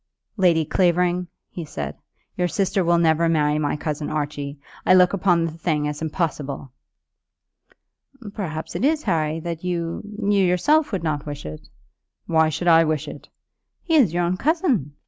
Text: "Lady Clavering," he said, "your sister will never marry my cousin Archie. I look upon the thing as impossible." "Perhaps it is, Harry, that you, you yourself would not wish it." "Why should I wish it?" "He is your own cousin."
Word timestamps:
"Lady 0.35 0.65
Clavering," 0.65 1.27
he 1.51 1.63
said, 1.63 1.95
"your 2.35 2.47
sister 2.47 2.83
will 2.83 2.97
never 2.97 3.29
marry 3.29 3.59
my 3.59 3.75
cousin 3.75 4.09
Archie. 4.09 4.57
I 4.83 4.95
look 4.95 5.13
upon 5.13 5.45
the 5.45 5.51
thing 5.51 5.87
as 5.87 6.01
impossible." 6.01 6.71
"Perhaps 8.33 8.75
it 8.75 8.83
is, 8.83 9.03
Harry, 9.03 9.39
that 9.41 9.63
you, 9.63 10.01
you 10.19 10.43
yourself 10.43 10.91
would 10.91 11.03
not 11.03 11.27
wish 11.27 11.45
it." 11.45 11.69
"Why 12.25 12.49
should 12.49 12.67
I 12.67 12.83
wish 12.83 13.07
it?" 13.07 13.29
"He 13.83 13.93
is 13.93 14.11
your 14.11 14.23
own 14.23 14.37
cousin." 14.37 14.95